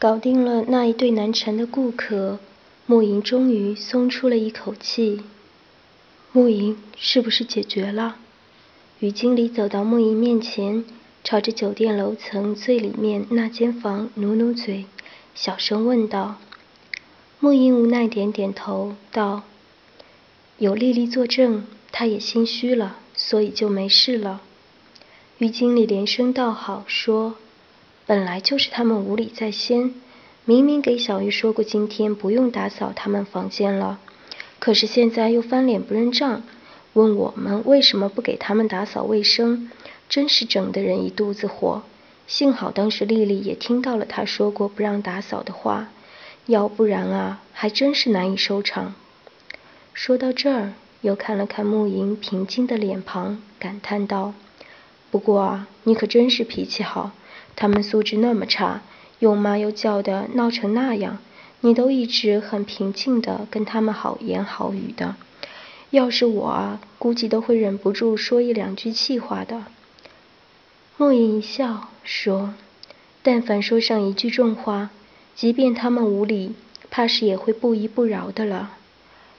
[0.00, 2.38] 搞定了那一对难缠的顾客，
[2.86, 5.20] 穆莹终于松出了一口气。
[6.32, 8.16] 穆莹，是不是解决了？
[9.00, 10.86] 于经理走到穆莹面前，
[11.22, 14.86] 朝着酒店楼层最里面那间房努努嘴，
[15.34, 16.38] 小声问道。
[17.38, 19.42] 穆莹无奈点点头，道
[20.56, 24.40] ：“有丽丽作证，她也心虚了，所以就没事了。”
[25.36, 27.34] 于经理连声道好，说
[28.10, 29.94] ：“本来就是他们无理在先，
[30.44, 34.00] 明明给小玉说过今天不用打扫他们房间了。”
[34.58, 36.42] 可是现在又翻脸不认账，
[36.94, 39.70] 问我们为什么不给他们打扫卫生，
[40.08, 41.82] 真是整得人一肚子火。
[42.26, 45.90] 幸好当时丽丽也听到了他说过不让打扫的话，
[46.46, 48.92] 要不然啊，还真是难以收场。
[49.94, 54.34] 说到这儿，又看了看慕莹平静的脸庞，感叹道
[55.12, 57.12] ：“不过啊，你可真是脾气好。
[57.56, 58.82] 他们素质那么差，
[59.18, 61.18] 又骂又叫的，闹成那样。”
[61.62, 65.16] 你都一直很平静的跟他们好言好语的，
[65.90, 69.64] 要是我啊，估计都会忍不住说一两句气话的。
[70.96, 72.54] 莫言一笑说
[73.22, 74.88] ：“但凡说上一句重话，
[75.34, 76.54] 即便他们无理，
[76.90, 78.70] 怕是也会不依不饶的了。”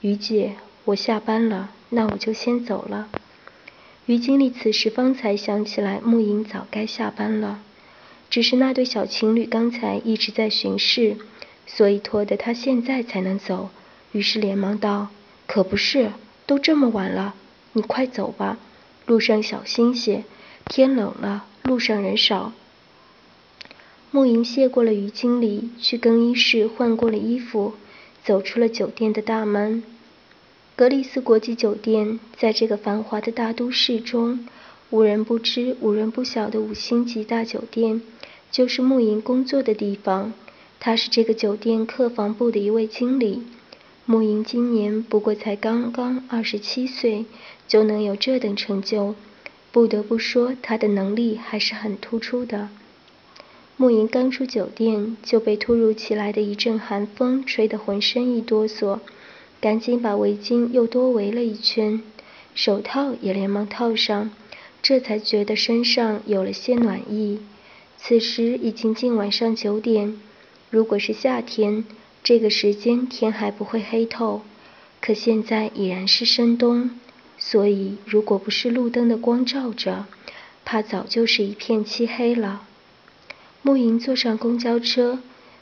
[0.00, 3.08] 于姐，我下班了，那我就先走了。
[4.06, 7.58] 于经理此时方才想起来，穆莹早该下班了，
[8.34, 11.18] 只是那对小情侣刚才一直在巡视。
[11.68, 13.70] 所以拖得他现在才能走，
[14.10, 15.10] 于是连忙道
[15.46, 16.10] ：“可不是，
[16.44, 17.36] 都这么晚了，
[17.74, 18.58] 你快走吧，
[19.06, 20.24] 路上小心些，
[20.66, 22.52] 天冷了，路上人少。”
[24.10, 27.74] 慕莹谢过了于经理，去更衣室换过了衣服，
[28.24, 29.84] 走出了酒店的大门。
[30.74, 34.44] 格里斯国际酒店在这个繁华的大都市中，
[34.90, 38.02] 无人不知、无人不晓的五星级大酒店，
[38.54, 40.32] 就是慕莹工作的地方。
[40.78, 43.42] 他是这个酒店客房部的一位经理。
[44.04, 47.24] 慕莹今年不过才刚刚二十七岁，
[47.66, 49.16] 就能有这等成就，
[49.72, 52.68] 不得不说他的能力还是很突出的。
[53.76, 59.00] 慕莹刚出酒店，就被突如其来的一阵寒风吹得浑身一哆嗦，
[59.60, 62.00] 赶紧把围巾又多围了一圈，
[62.54, 64.30] 手套也连忙套上，
[64.80, 67.40] 这才觉得身上有了些暖意。
[68.06, 70.20] 此时已经近晚上九点。
[70.68, 71.86] 如果是夏天，
[72.22, 74.42] 这个时间天还不会黑透，
[75.00, 76.90] 可现在已然是深冬，
[77.38, 80.04] 所以如果不是路灯的光照着，
[80.66, 82.66] 怕早就是一片漆黑了。
[83.62, 85.20] 慕莹坐上公交车，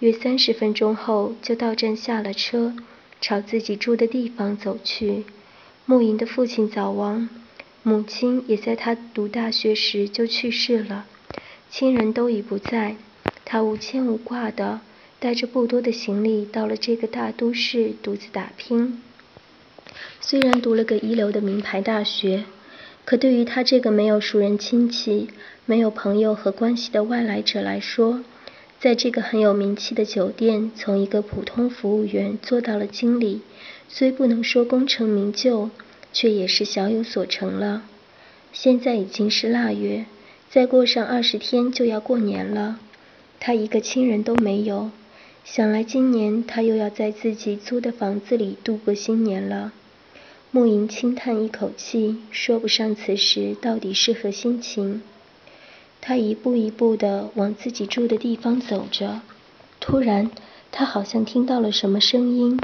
[0.00, 2.74] 约三十分钟后就到站下了车，
[3.20, 5.22] 朝自己住的地方走去。
[5.86, 7.28] 慕莹的父亲早亡，
[7.84, 11.06] 母亲也在他读大学时就去世了，
[11.76, 12.94] 亲人都已不在，
[13.44, 14.78] 他无牵无挂的。
[15.18, 19.02] 带着不多的行李到了这个大都市，独自打拼。
[20.20, 22.44] 虽然读了个一流的名牌大学，
[23.04, 25.26] 可对于他这个没有熟人亲戚、
[25.66, 28.22] 没有朋友和关系的外来者来说，
[28.78, 33.40] 在这个很有名气的酒店，从一个普通服务员做到了经理，
[33.88, 35.70] 虽不能说功成名就，
[36.12, 37.82] 却也是小有所成了。
[38.52, 40.04] 现在已经是腊月，
[40.54, 42.78] 再过上二十天就要过年了，
[43.40, 44.92] 他一个亲人都没有。
[45.44, 49.72] 想来今年他又要在自己租的房子里度过新年了。
[50.52, 55.02] 慕莹轻叹一口气，说不上此时到底是何心情。
[56.00, 59.22] 他一步一步地往自己住的地方走着，
[59.80, 60.30] 突然，
[60.70, 62.60] 他好像听到了什么声音。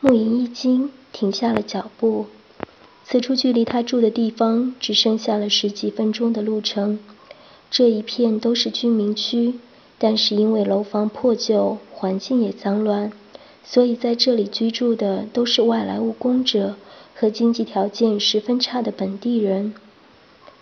[0.00, 2.26] 慕莹一惊，停下了脚步。
[3.06, 6.98] 此处距离他住的地方只剩下了十几分钟的路程，
[7.70, 9.54] 这一片都是居民区。
[9.96, 13.12] 但是因为楼房破旧，环境也脏乱，
[13.62, 16.74] 所以在这里居住的都是外来务工者
[17.14, 19.72] 和经济条件十分差的本地人。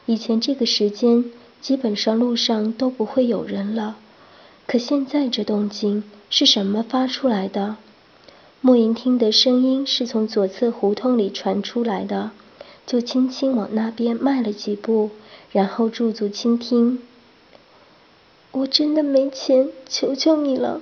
[0.04, 1.24] 以前这个时间，
[1.60, 3.96] 基本上路上都不会有人了。
[4.66, 7.76] 可现在这动静是什么发出来的？
[8.64, 12.30] 慕莹听得声音是从左侧胡同里传出来的，
[12.86, 15.10] 就轻轻往那边迈了几步，
[15.50, 17.00] 然后驻足倾听。
[18.52, 20.80] 我真的没钱，求求你了！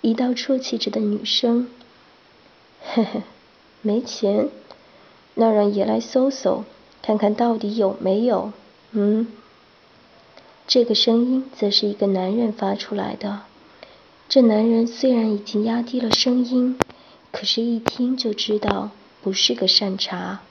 [0.00, 1.68] 一道啜泣着的女声。
[2.80, 3.20] 嘿嘿，
[3.82, 4.48] 没钱，
[5.34, 6.64] 那让爷来搜搜，
[7.02, 8.50] 看看到底有没有。
[8.92, 9.26] 嗯。
[10.66, 13.42] 这个声音则是一个男人发出来的。
[14.26, 16.78] 这男人虽然已经压低了声音，
[17.34, 20.42] 可是一听就知道不是个善茬。